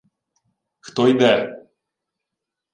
—Хто 0.85 1.01
йде?! 1.07 1.35